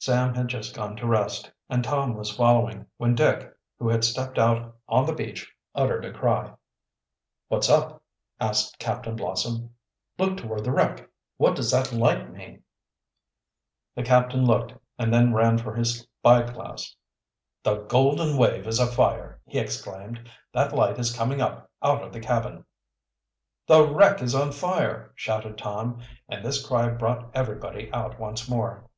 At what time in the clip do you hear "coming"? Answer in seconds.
21.16-21.40